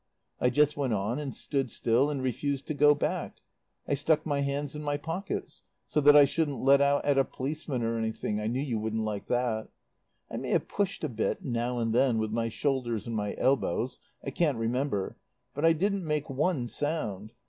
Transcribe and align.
"I 0.39 0.49
just 0.49 0.75
went 0.75 0.93
on 0.93 1.19
and 1.19 1.35
stood 1.35 1.69
still 1.69 2.09
and 2.09 2.23
refused 2.23 2.65
to 2.65 2.73
go 2.73 2.95
back. 2.95 3.41
I 3.87 3.93
stuck 3.93 4.25
my 4.25 4.39
hands 4.41 4.75
in 4.75 4.81
my 4.81 4.97
pockets 4.97 5.61
so 5.85 6.01
that 6.01 6.15
I 6.17 6.25
shouldn't 6.25 6.59
let 6.59 6.81
out 6.81 7.05
at 7.05 7.19
a 7.19 7.23
policeman 7.23 7.83
or 7.83 7.99
anything 7.99 8.41
(I 8.41 8.47
knew 8.47 8.61
you 8.63 8.79
wouldn't 8.79 9.03
like 9.03 9.27
that). 9.27 9.69
I 10.27 10.37
may 10.37 10.49
have 10.53 10.67
pushed 10.67 11.03
a 11.03 11.07
bit 11.07 11.43
now 11.43 11.77
and 11.77 11.93
then 11.93 12.17
with 12.17 12.31
my 12.31 12.49
shoulders 12.49 13.05
and 13.05 13.15
my 13.15 13.35
elbows; 13.37 13.99
I 14.25 14.31
can't 14.31 14.57
remember. 14.57 15.17
But 15.53 15.65
I 15.65 15.73
didn't 15.73 16.07
make 16.07 16.31
one 16.31 16.67
sound. 16.67 17.33